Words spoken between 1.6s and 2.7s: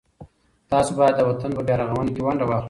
بیا رغونه کي ونډه واخلئ.